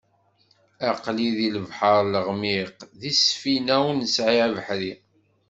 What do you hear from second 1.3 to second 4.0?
di lebḥer leɣmiq, di ssfina ur